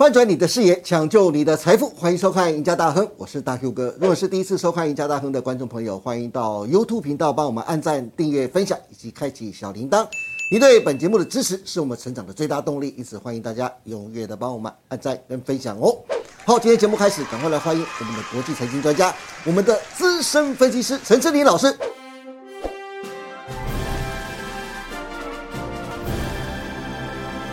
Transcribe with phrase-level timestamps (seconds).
[0.00, 3.94] 翻转你的视野，抢救你的财富，欢迎收看《赢家大亨》，我是大 Q 哥。
[4.00, 10.08] 如果是第一次收看《赢家大亨》的观众朋友，欢迎到 YouTube 频道帮我们按赞、订阅、分享以及开启小铃铛。
[10.50, 15.94] 您对本节目的支持是我们成长的最大动力，因此欢迎大家踊跃的帮我们按赞跟分享哦。
[16.46, 21.76] 好，今天节目开始，赶快来欢迎我们的国际财经专家，我们的资深分析师陈志林老师。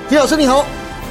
[0.08, 0.66] 金老师你好，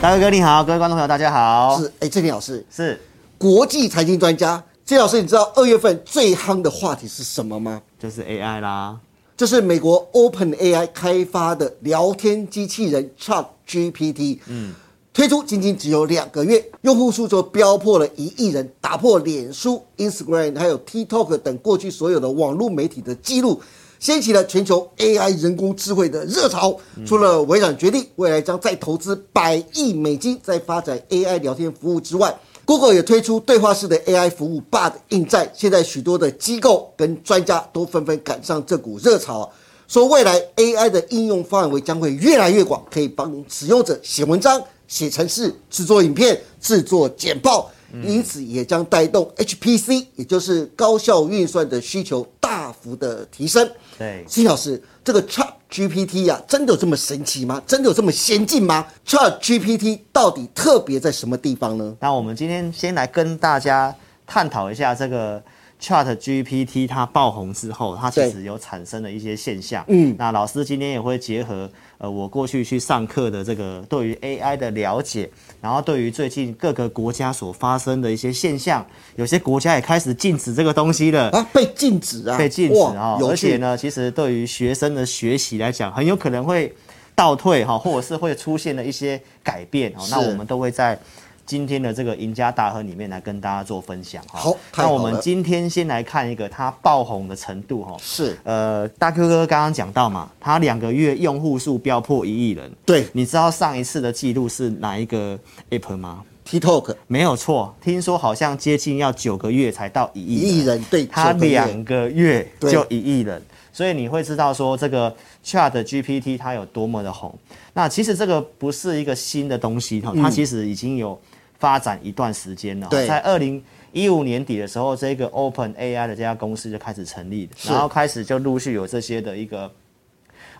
[0.06, 1.80] 大哥哥你好，各位观众朋友大家好。
[1.80, 2.97] 是哎，志林老师是
[3.37, 7.83] 国际财经专家，郑老师，你知道二月份最夯的话题是什么吗？
[7.98, 8.97] 就是 AI 啦，
[9.37, 14.73] 这是美国 Open AI 开发的聊天机器人 Chat GPT，嗯，
[15.12, 23.61] 推出仅仅只有两个月，用户数就飙破了一亿人，打破脸书、Instagram 还有 TikTok 等过去所有的网络媒体的记录。
[24.07, 26.79] 掀起了全球 AI 人工智慧的热潮。
[27.05, 32.33] 除了微软决定未来将再投资百亿美金在发展 AI 聊天服务之外
[32.65, 35.51] ，Google 也推出对话式的 AI 服务 Bard 应战。
[35.53, 39.51] 现在许多的机构跟专家都纷纷赶上这股热潮，
[39.89, 47.73] 说未来 AI 的应用范围将会越来越广，可以帮使用者写文章、写程式、制作影片、制作简报。
[48.05, 53.69] 因此也将带动 HPC，也就是高效运算的需求大幅的提升。
[53.98, 57.61] 对，金老师，这个 Chat GPT 呀，真的有这么神奇吗？
[57.66, 61.97] 真的有这么先进吗？Chat GPT 到底特别在什么地方呢？
[62.00, 63.94] 那我们今天先来跟大家
[64.27, 65.42] 探讨一下这个。
[65.80, 69.84] Chat GPT 它爆红之后，它其实有产生了一些现象。
[69.88, 75.28] 嗯，那老师今天也会结合呃我过去去上课的这个对于 AI 的了解，
[75.60, 78.84] 然后对于最近各个国家所发生的一些现象，
[79.16, 83.19] 有些国家也开始禁止这个东西了啊，被禁止啊，被禁止啊。
[83.20, 86.74] 而且呢，其实对于学生的学习来讲，很有可能会
[87.14, 90.06] 倒退哈，或者是会出现了一些改变哦。
[90.10, 90.98] 那我们都会在。
[91.47, 94.41] 今天的这个赢家大亨里面来跟大家做分享哈。
[94.41, 97.97] 好，那我们今天先来看一个它爆红的程度哈。
[98.03, 102.69] 是，呃，大 Q 哥刚刚讲到嘛，它两个月用户数飙破一亿人。
[102.84, 105.39] 对，你知道上一次的记录是哪一个
[105.71, 110.34] App 吗？TikTok 没有错，听说好像接近要九个月才到一亿。
[110.34, 113.41] 一亿人，对，它两个月就一亿人，
[113.73, 115.15] 所以你会知道说这个
[115.45, 117.33] Chat GPT 它有多么的红。
[117.75, 121.17] 那其实这个不是一个新的东西哈，它其实已经有。
[121.59, 123.62] 发展一段时间了，在二零
[123.93, 129.71] 一五年底的时候，这个 Open AI 的这家公司就开始成立然后开始就陆续有这些的一个，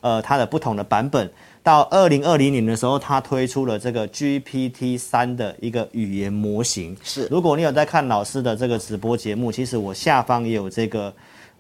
[0.01, 1.31] 呃，它的不同的版本。
[1.63, 6.97] 到二零二零年的时候，它推出了这个 GPT 三的一个语言模型。
[7.03, 11.13] 是，如果你有在看老师的这个直播节目，其实我下方也有这个。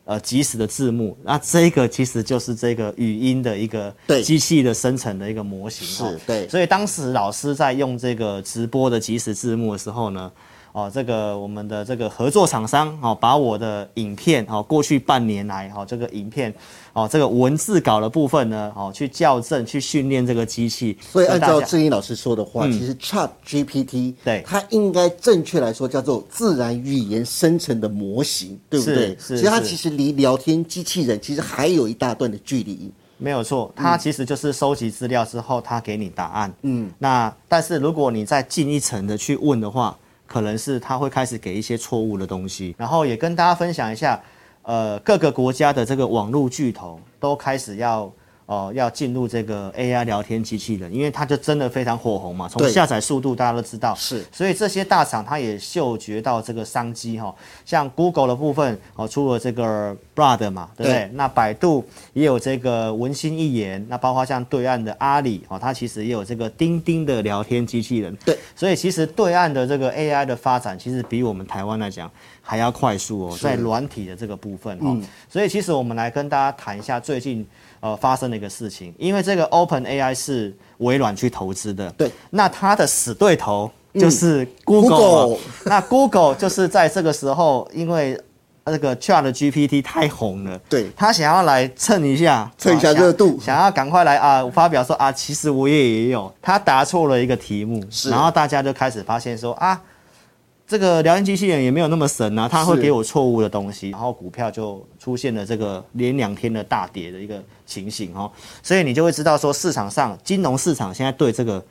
[0.06, 3.94] 呃，即时的字幕，那这个其实就是这个语音的一个
[4.24, 5.86] 机器的生成的一个模型。
[5.86, 6.48] 是，对。
[6.48, 10.32] 所以当时老师在用这个直播的即时字幕的时候呢。
[10.76, 16.52] 哦，这个我们的这个合作厂商哦，把我的影片哦，过去半年来哦，这个影片
[16.92, 20.94] 哦，这个文字稿的部分呢，哦，去校正、去训练这个机器。
[21.00, 29.16] 所以按照志英老师说的话，其实 Chat GPT 对它应该正确来说叫做自然语言生成的模型，对不对？
[29.18, 29.38] 是。
[29.38, 32.92] 其实它其实离聊天机器人其实还有一大段的距离。
[33.16, 36.52] 没有错，它其实就是收集资料之后，它给你答案。
[36.60, 36.90] 嗯。
[36.98, 44.22] 那但是如果你再进一层的去问的话，可能是他会开始给一些错误的东西，然后也跟大家分享一下，
[44.62, 48.12] 呃，各个国家的这个网络巨头都开始要。
[48.46, 52.48] 哦，要进入这个 AI 聊天机器人，因为它就真的非常火红嘛。
[52.48, 54.24] 从下载速度大家都知道，是。
[54.30, 57.34] 所以这些大厂它也嗅觉到这个商机哈。
[57.64, 61.10] 像 Google 的部分哦，出了这个 Bard 嘛，对不对？
[61.14, 68.14] 那百度也有这个文心一言，那包括像对岸的阿里哦，它其实也有这个钉钉的聊天机器人。
[68.24, 68.38] 对。
[68.54, 72.08] 所以其实对岸的这个 AI 的发展，其实比我们台湾来讲
[72.40, 74.96] 还要快速哦，在软体的这个部分哈。
[75.28, 77.44] 所以其实我们来跟大家谈一下最近。
[77.86, 88.20] 呃，发生的一个事情，因为这个 Open AI 是微软去投资的，对，那它的死对头就是 Google， 那 Google 就是在这个时候，因为
[88.64, 99.80] 那个 Chat GPT 太红了，对，他想要来蹭一下，蹭一下热度，想要赶快来啊，发表说啊，其实我也也有，他答错了一个题目，是，然后大家就开始发现说啊。
[100.66, 108.30] 这个聊天机器人也没有那么神啊，它会给我错误的东西，然后股票就出现了这个连两天的大跌的一个情形哦，
[108.62, 111.64] 所以你就会知道说市场上金融市场现在对这个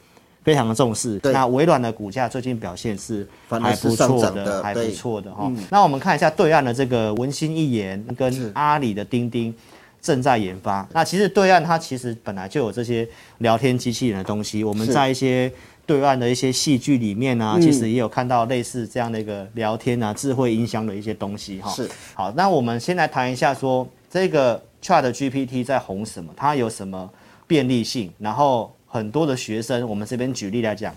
[0.43, 1.19] 非常的重视。
[1.23, 5.51] 那微软的股价最近表现是还不错的，还不错的哈。
[5.69, 9.53] 那我们看一下对岸的这个文心一言跟阿里的钉钉。
[10.01, 10.87] 正在研发。
[10.93, 13.07] 那其实对岸它其实本来就有这些
[13.39, 14.63] 聊天机器人的东西。
[14.63, 15.51] 我们在一些
[15.85, 21.69] 对岸的一些戏剧里面啊，其实也有看到类似这样的一个聊天啊、智慧音箱的一些东西哈。
[21.71, 21.89] 是。
[22.13, 26.33] 好，那我们先来谈一下说这个 Chat GPT 在红什么？
[26.35, 27.09] 它有什么
[27.47, 28.11] 便利性？
[28.17, 30.93] 然后很多的学生，我们这边举例来讲，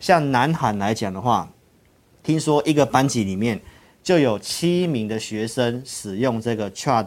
[0.00, 1.48] 像南韩来讲的话，
[2.22, 3.60] 听说一个班级里面
[4.02, 7.06] 就有七名的学生使用这个 Chat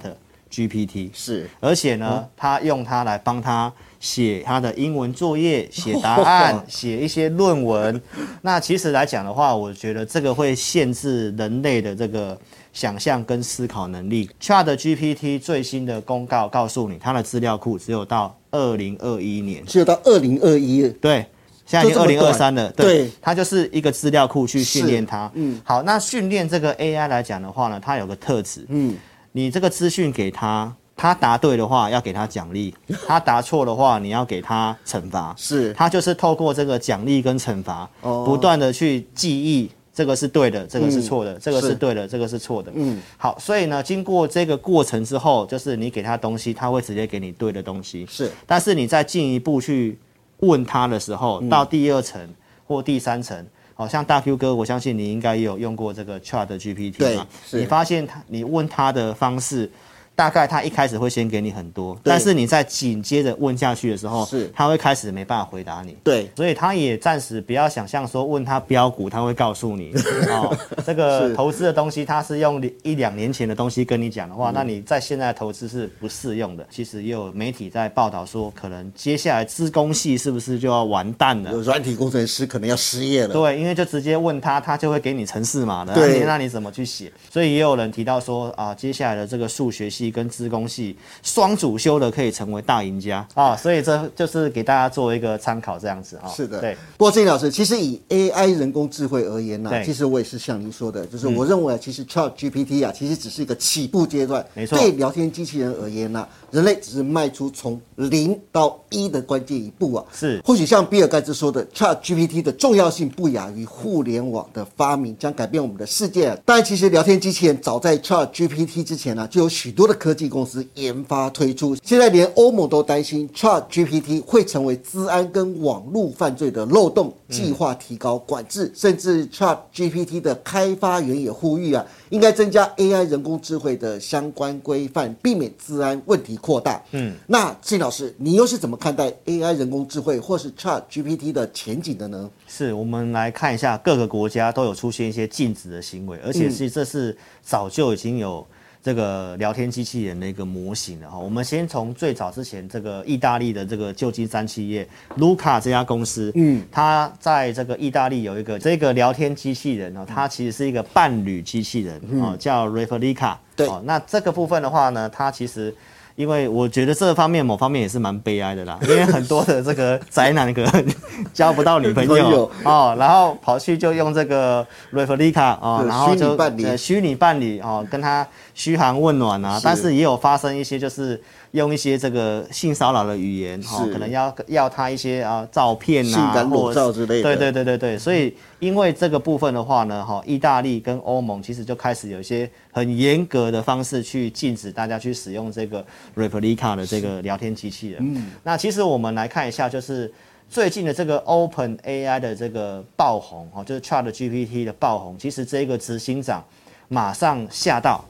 [0.51, 8.01] GPT，是，而且呢，他用它来帮他写他的英文作业、写答案、 写一些论文。
[8.41, 12.39] 那其实来讲的话，我觉得这个会限制人类的这个
[12.71, 14.29] 想象跟思考能力。
[14.41, 20.87] Chat GPT 最新的公告告诉你，它的资料库只有到二零二一年，只有到二零二一。
[21.01, 21.25] 对。
[21.67, 25.31] 现在已经二零二三了，对，它就是一个资料库去训练它。
[25.33, 28.95] 嗯，好，那训练这个 AI 来讲的话呢，它有个特质，嗯，
[29.35, 32.73] 你这个资讯给他，他答对的话要给他奖励，
[33.05, 35.35] 他答错的话你要给他惩罚。
[35.37, 42.71] 是，他就是透过这个奖励跟惩罚，哦不断的去记忆这个是对的，这个是错的，这个是对的，这个是错的。
[42.73, 48.07] 嗯，好，所以呢，经过这个过程之后，就是你给他东西，他会直接给你对的东西。
[48.09, 49.99] 是，但是你再进一步去。
[50.39, 52.21] 问他的时候，到第二层
[52.67, 57.27] 或第三层，好像大 Q 哥，我相信你应该也有用过这个 Chat GPT 嘛？
[57.51, 59.69] 你发现他，你问他的方式。
[60.15, 65.95] 大概他一开始会先给你很多，但是你在紧接着问下去的时候，是他会开始没办法回答你。
[66.03, 69.91] 对，所以他也暂时不要想象说问他标股，他会告诉你
[70.29, 76.65] 哦，这个投资的东西他是用一两年前的东西跟你讲的话，那你在现在投资是不适用的。
[76.71, 81.51] 其实也有媒体在报道说，可能接下来资工系是不是就要完蛋了？
[81.51, 83.33] 有软体工程师可能要失业了。
[83.33, 87.11] 对，因为就直接问他，他就会给你程式码的，对，那你怎么去写？
[87.29, 90.97] 所以也有人提到说啊，接下来的这个数学系跟资工系。
[91.23, 96.27] 双主修的可以成为大赢家啊，所以这就是给大家做一个参考，这样子啊。
[96.29, 96.75] 是的，对。
[96.97, 104.45] 不过郑老师，其实以 AI 人工智慧而言呢，其实我也是像您说的，就是我认为其实 Chat GPT 啊，其实只是一个起步阶段。
[104.53, 104.77] 没错。
[104.77, 110.05] 对聊天机器人而言呢，人类只是迈出从零到一的关键一步啊。
[110.13, 110.41] 是。
[110.45, 116.35] 或许像比尔盖茨说的，Chat GPT 的重要性不亚于互联网的发明，将改变我们的世界。
[116.45, 120.65] 当然，其实聊天机器人早在 Chat GPT 之前呢，就有许多的科技公司。
[120.75, 136.81] 研发推出，现在连欧盟都担心 Chat GPT 会成为治安跟网络犯罪的漏洞，计划提高管制，甚至 Chat GPT 的开发员也呼吁啊，应该增加 AI 人工智慧的相关规范，避免治安问题扩大。
[136.91, 142.29] 嗯，那金老师，你又是怎么看待 AI 人工智慧或是 Chat GPT 的前景的呢？
[142.47, 148.45] 是我们来看一下各个国家都有出现一些禁止的行为，而且是这是早就已经有。
[148.85, 163.35] 这个聊天机器人的一个模型的哈，我们先从最早之前这个意大利的这个旧金山企业卢卡这家公司，嗯，它在这个意大利有一个这个聊天机器人哦，它其实是一个伴侣机器人哦，叫 Replica。
[163.55, 165.75] 对，那这个部分的话呢，它其实。
[166.15, 170.85] 因为我觉得这方面某方面也是蛮悲哀的啦， 因为很多的这个宅男可能
[171.33, 176.37] 交不到女朋友哦，然后跑去就用这个 Replica 哦，然后就
[176.77, 181.21] 虚拟伴侣哦，跟他嘘寒问暖啊，但是也有发生一些就是。
[181.51, 187.23] 用一些这个性骚扰的语言，哈，可能要要他一些啊照片啊，感裸照之类的。
[187.23, 195.81] 对对对对对，所以因为这个部分的话呢，哈，意大利跟欧盟其实就开始有一些很严格的方式去禁止大家去使用这个
[196.13, 198.01] Replica 的这个聊天机器人。
[198.01, 200.13] 嗯，那其实我们来看一下，就是
[200.49, 206.43] 最近的这个 Open AI 的这个爆红，哈，就是 Chat GPT 的爆红，其实这个执行长
[206.89, 208.03] 马上吓到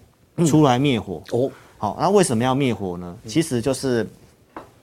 [0.45, 1.51] 出来灭火哦。
[1.77, 3.15] 好，那为什么要灭火呢？
[3.27, 4.07] 其实就是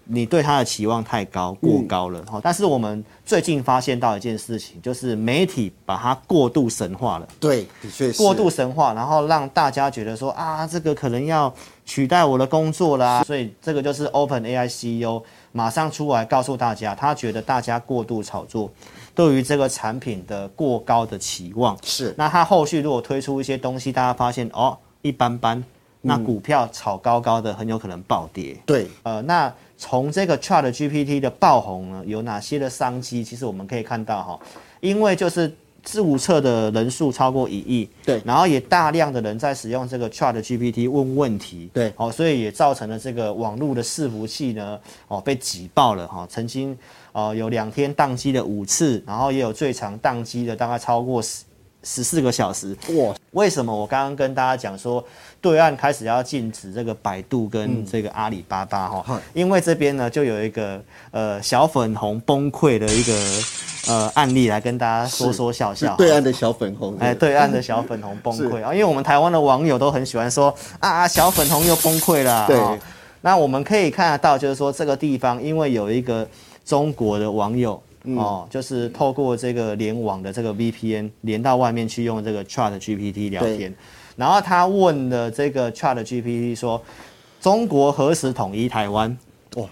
[0.04, 2.22] 你对它的期望太高，过高了。
[2.30, 7.26] 好，但是我们最近发现到一件事情，就是媒体把它过度神化了。
[7.40, 11.52] 对，的确是过度神化，然后让大家觉得说啊，这个可能要
[11.86, 13.24] 取代我的工作啦。
[13.24, 18.70] 所以这个就是 Open AI CEO 马上出来告诉大家，他觉得大家过度炒作，
[19.14, 22.14] 对于这个产品的过高的期望是。
[22.18, 25.62] 那他后续如果推出一些东西，大家发现哦一般般。
[26.04, 28.56] 那股票炒高高的，很有可能暴跌。
[28.66, 33.22] 对，呃，那从这个 Chat GPT 的爆红呢，有哪些的商机？
[33.22, 34.40] 其实我们可以看到哈，
[34.80, 35.54] 因为就是
[35.84, 46.26] 注册的人数超过一亿，对，然后也大量的人在使用这个 Chat GPT 问问题，对，哦，所以也造成了这个网络的伺服器呢，哦，被挤爆了哈。
[46.28, 46.76] 曾经，
[47.12, 51.44] 呃，有两天宕机的五次，然后也有最长宕机的大概超过十。
[51.82, 52.76] 十四个小时。
[52.96, 55.04] 哇，为什么我刚刚跟大家讲说，
[55.40, 63.12] 对岸开始要禁止这个百度跟这个阿里巴巴哈、嗯因为这边呢就有一个呃小粉红崩溃的一个
[63.88, 65.96] 呃案例来跟大家说说笑笑。
[65.96, 72.46] 对岸的小粉红，哎，对岸的小粉红崩溃啊，因为我们台湾的网友都很喜欢说啊，小粉红又崩溃了。
[72.46, 72.78] 对哦
[73.24, 76.26] 那我们可以看得到，就是说这个地方，因为有一个
[76.64, 77.80] 中国的网友。
[78.04, 83.74] 嗯哦，就是透过这个联网的这个 VPN 连到外面去用这个 Chat GPT 聊天，
[84.16, 86.82] 然后他问了这个 Chat GPT 说
[87.40, 89.16] ：“中国何时统一台湾？”
[89.56, 89.68] 哦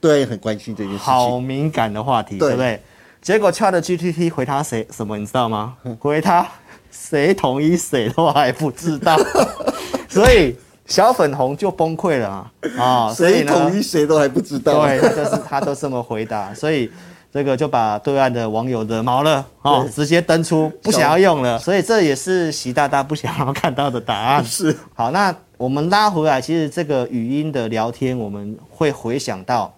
[0.00, 1.38] 对，很关心这件事情好。
[1.38, 2.80] 敏感的话题，对对不对？
[3.20, 5.76] 结果 Chat GPT 回他谁什么，你知道吗？
[6.00, 6.46] 回他
[6.90, 9.16] 谁统一谁都还不知道，
[10.10, 12.52] 所以小粉红就崩溃了啊！
[12.76, 14.84] 啊，谁，统一谁都还不知道。
[14.84, 16.90] 对，他就是他都这么回答，所以
[17.32, 24.44] 这个就把对岸的网友惹毛了哦，直接登出不想要用了，所以这也是习大大不想要看到的答案。
[24.44, 29.74] 是好，那我们拉回来，其实这个语音的聊天，我们会回想到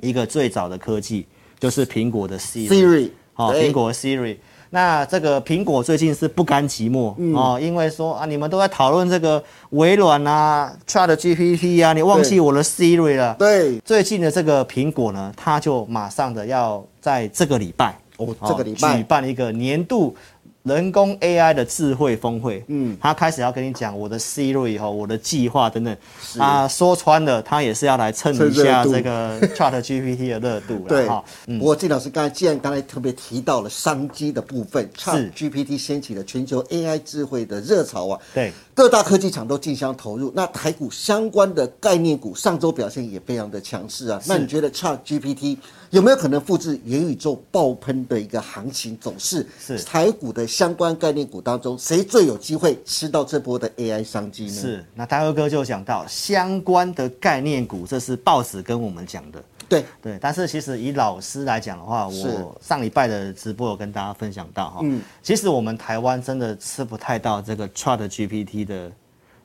[0.00, 1.28] 一个最早的科技，
[1.60, 2.68] 就是苹果的 Siri。
[2.68, 4.38] Siri，好，对苹果 Siri。
[4.70, 7.34] 那这个苹果最近是不甘寂寞、嗯。
[7.34, 13.34] 哦，因为说啊，你们都在讨论这个微软啊、Chat GPT 啊，你忘记我的 Siri 了。
[13.38, 18.96] 对，最近的这个苹果呢，它就马上的要在这个礼拜，哦，这个礼拜。
[18.96, 20.14] 举办一个年度
[20.62, 22.58] 人工 AI 的智慧峰会。
[22.68, 25.96] 嗯嗯，他开始要跟你讲我的 Siri 哈，我的计划等等。
[26.38, 40.32] 啊，说穿了，他也是要来蹭一下这个 Chat GPT 的热度了对哈。，嗯不过季老师刚才既然刚才特别提到了商机的部分是，Chat GPT 掀起了全球 AI 智慧的热潮啊，对，各大科技厂都竞相投入。
[40.34, 44.18] 那台股相关的概念股上周表现也非常的强势啊。
[44.24, 45.58] 那你觉得 Chat GPT
[45.90, 49.46] 有没有可能复制元宇宙爆喷的一个行情走势？
[49.60, 54.52] 是台股的相关概念股当中，谁最有机会吃到这波的 AI 商机呢？
[54.54, 59.44] 是，那大哥哥就讲到相关的概念股，这是报纸跟我们讲的。
[59.70, 65.00] 对，对，但是其实以老师来讲的话，我上礼拜的直播有跟大家分享到哈，嗯。
[65.22, 68.90] 其实我们台湾真的吃不太到这个 Chat GPT 的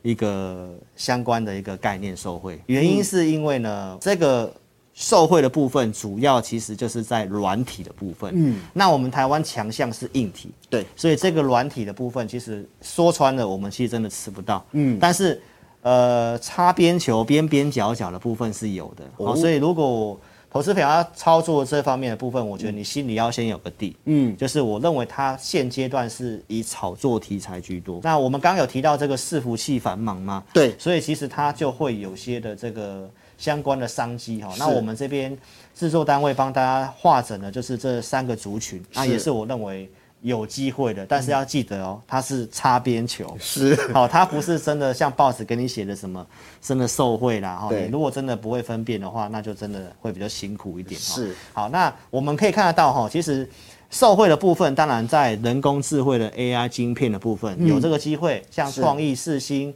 [0.02, 4.52] 一个相关的一个概念受惠，原因是因为呢，这个
[4.94, 14.64] 受惠的部分主要其实就是在软体的部分，嗯，那我们台湾强项是硬体，对，所以这个软体的部分，其实说穿了，我们其实真的吃不到。
[14.72, 15.40] 嗯嗯，但是
[15.86, 19.36] 呃，擦边球、边边角角的部分是有的。
[19.36, 20.18] 所以如果
[20.50, 23.94] 投资朋友要操作这方面的部分，我觉得你心里要先有个底。
[24.06, 28.00] 嗯，就是我认为它现阶段是以炒作题材居多。
[28.02, 34.52] 那我们刚刚有提到这个伺服器繁忙嘛，对，所以其实它就会有些的这个相关的商机哈。
[34.58, 35.38] 那我们这边
[35.72, 39.88] 制作单位帮大家化整的就是这三个族群，那也是我认为
[40.22, 43.36] 有机会的，但是要记得哦，它是擦边球。
[43.38, 46.26] 是， 好，它不是真的像报纸给你写的什么
[46.60, 47.68] 真的受贿啦哈。
[47.68, 51.14] 对你如果真的不会分辨的话，那就真的会比较辛苦一点哈。
[51.14, 53.48] 是好，那我们可以看得到哈，其实
[53.90, 59.74] 受贿的部分，当然在人工智慧的 AI 晶片的部分、有这个机会，像创意、四星。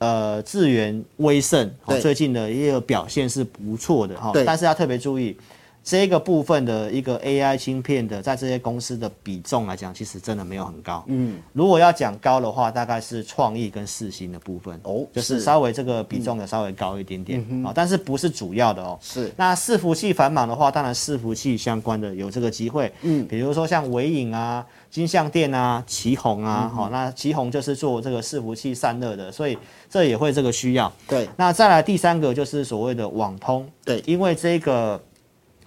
[0.00, 5.36] 呃，智源、威盛、哦最近的也有表现是不错的哈对，但是要特别注意，
[5.82, 11.02] 这个部分的一个 AI 芯片的，在这些公司的比重来讲，其实真的没有很高。
[11.06, 15.40] 嗯，如果要讲高的话，大概是创意跟四星的部分哦就是是。
[15.40, 18.98] 稍微这个比重的稍微高一点点啊、但是不是主要的哦。
[19.00, 19.32] 是。
[19.36, 23.26] 那伺服器繁忙的话，当然伺服器相关的有这个机会，嗯。
[23.26, 29.56] 比如说像伟影啊、金相店啊、旗宏啊，好、那旗宏就是做这个伺服器散热的，所以
[29.88, 30.92] 这也会这个需要。
[31.06, 34.02] 对，那再来第三个就是所谓的网通，对。
[34.06, 35.00] 因为这个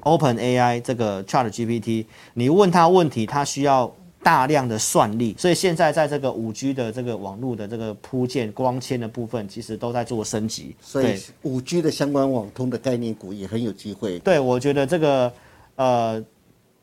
[0.02, 3.94] Open AI 这个 Chat GPT，你问他问题，他需要
[4.24, 10.76] 大量的算力，所以现在在这个五 G 的这个网络的这个铺建光纤的部分，其实都在做升级。
[10.80, 14.20] 所以对五 G 的相关网通的概念股也很有机会。
[14.20, 15.34] 对，我觉得这个
[15.76, 16.24] 呃，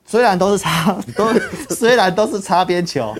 [0.04, 1.32] 虽然都是擦 都
[1.70, 3.14] 虽然都是擦边球，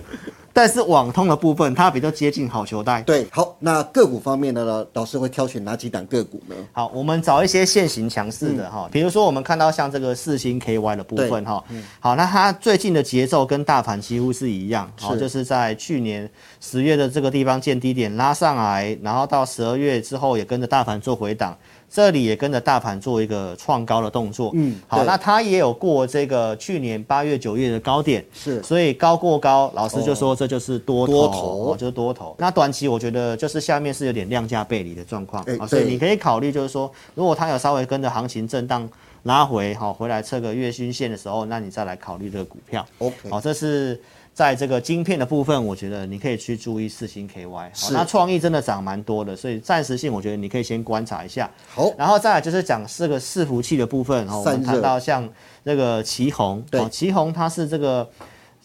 [0.59, 3.01] 但是网通的部分它比较接近好球带。
[3.03, 6.55] 对，好，那个股方面呢，老师会挑选哪几档个股呢？
[6.73, 11.63] 好，我们找一些现行强势的哈，比如说我们看到像这个四星 KY 的部分哈，
[12.01, 21.57] 好，那它最近的节奏跟大盘几乎是一样，好，就是在去年十月的这个地方见低点拉上来，然后到十二月之后也跟着大盘做回档。
[21.89, 28.61] 这里也跟着大盘做一个创高的动作，嗯好，那它也有过这个去年八月、九月的高点，是。
[28.61, 31.71] 所以高过高，老师就说这就是多头，多头。
[31.71, 32.35] 哦就是多头。
[32.37, 38.87] 那短期我觉得就是下面是有点量价背离的状况所以你可以考虑就是说，如果它有稍微跟着行情震荡
[39.23, 42.85] 拉回，好回来测个月均线的时候，那你再来考虑这个股票。
[42.99, 43.99] OK，好，这是
[44.39, 47.51] 在这个晶片的部分，我觉得你可以去注意四星 KY。
[47.51, 47.93] 好，是。
[47.93, 51.51] 那创意真的涨蛮多的，所以暂时性我觉得你可以先观察一下。
[51.75, 55.29] 好，然后再来就是讲这个伺服器的部分，哦，我们谈到像
[55.65, 56.79] 这个旗宏，对。
[56.79, 58.09] 哦，旗宏它是这个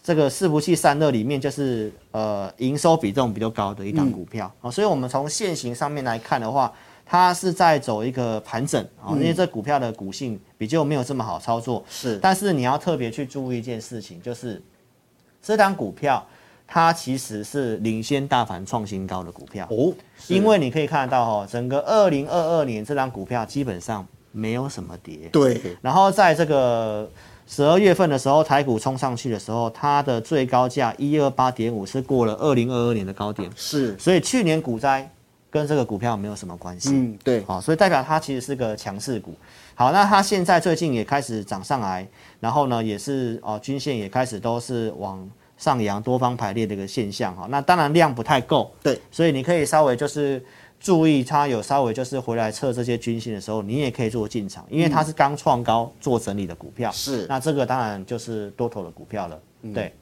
[0.01, 6.71] 这个伺服器散热里面就是呃营收比重比较高的一档股票，哦，所以我们从现形上面来看的话，
[7.05, 12.17] 它是在走一个盘整，哦，因为这股票的股性比较没有这么好操作，是。
[12.19, 14.63] 但是你要特别去注意一件事情，就是
[15.45, 16.25] 这档股票
[16.67, 19.67] 它其实是领先大盘创新高的股票。
[19.69, 19.93] 哦，
[20.27, 27.07] 因为你可以看得到哈，整个二零二二年这张股票基本上没有什么跌，对，然后在这个
[27.45, 35.07] 十二月份的时候，台股冲上去的时候，它的最高价一二八点五是过了二零二二年的高点，是，所以去年股灾
[35.51, 36.89] 跟这个股票没有什么关系。
[36.91, 39.35] 嗯，对，好，所以代表它其实是个强势股。
[39.75, 42.07] 好，那它现在最近也开始涨上来，
[42.39, 47.45] 然后呢，也是哦，均线也开始都是往上扬，多方排列的一个现象哈。
[47.49, 50.41] 那当然量不太够，对，所以你可以稍微就是
[50.79, 56.89] 注意它有稍微就是回来测这些均线的时候，你也可以做进场，因为它是刚创高做整理的股票。
[56.91, 59.39] 是那这个当然就是多头的股票了。
[59.73, 59.93] 对，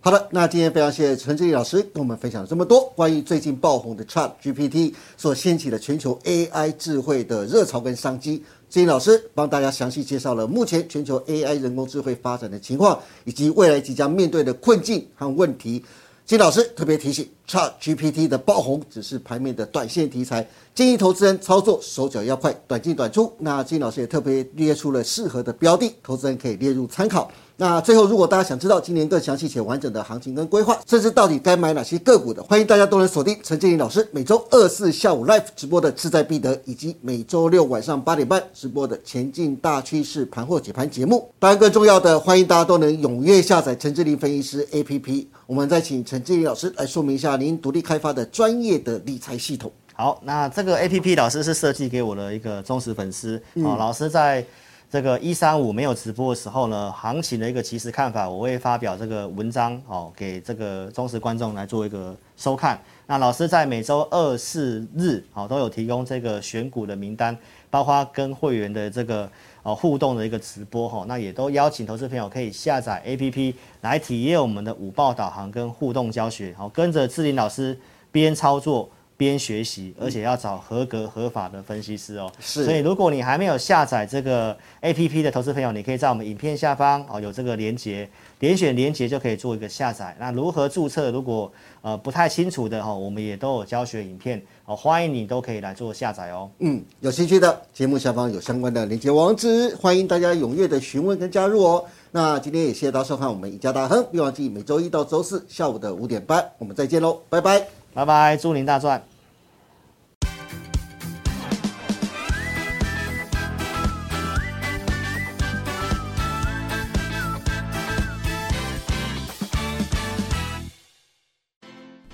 [0.00, 8.40] 好的，那今天非常谢谢陈志毅老师跟我们分享了这么多关于最近爆红的 Chat GPT 所掀起的全球 AI 智慧的热潮跟商机。
[8.70, 15.84] 志毅老师帮大家详细介绍了目前全球 AI 人工智慧发展的情况，以及未来即将面对的困境和问题。
[16.24, 23.32] 金老师特别提醒，Chat GPT 的爆红只是盘面的短线题材，建议投资人操作手脚要快，短进短出。
[23.38, 27.30] 那金老师也特别列出了适合的标的，投资人可以列入参考。
[27.60, 41.28] 那最后，如果大家想知道今年更详细且完整的行情跟规划，甚至到底该买哪些个股的，欢迎大家都能锁定陈建林老师每周二四下午 live 直播的志在必得，以及每周六晚上八点半直播的前进大趋势盘后解盘节目。
[41.40, 45.26] 当然，更重要的，欢迎大家都能踊跃下载陈志林分析师 APP。
[45.46, 49.72] 我们再请陈志林老师来说明一下您独立开发的专业的理财系统。
[49.94, 53.42] 好，那这个 A P P 老师是设计给我的一个忠实粉丝。
[53.54, 54.44] 哦，老师在
[54.90, 62.80] 这个一三五没有直播的时候呢，行情的一个即时看法，我会发表这个文章哦，给这个忠实观众来做一个收看。
[63.08, 67.34] 那老师在每周二、四、日哦都有提供这个选股的名单，
[67.70, 69.28] 包括跟会员的这个
[69.62, 77.78] 呃互动的一个直播哈、那也都邀请投资朋友可以下载 A P P 来体验我们的五报导航跟互动教学，好、跟着志林老师
[78.12, 78.90] 边操作。
[79.18, 82.30] 边学习，而且要找合格合法的分析师哦。
[82.38, 90.16] 是所以如果你还没有下载这个 A P P 的投资朋友，你可以在我们影片下方哦有这个连接，点选连接就可以做一个下载。
[90.18, 91.10] 那如何注册？
[91.10, 91.50] 如果
[91.82, 96.50] 呃不太清楚的哈、我们也都有教学影片哦，欢迎你都可以来做下载哦。
[96.60, 101.84] 嗯，有兴趣的节目下方有相关的连接网址，欢迎大家踊跃的询问跟加入哦。
[102.10, 107.66] 那今天也谢谢大家收看我们赢家大亨，别忘记每周一到周四下午的五点半，我们再见喽，拜拜。
[107.94, 109.17] 拜拜，祝您大赚！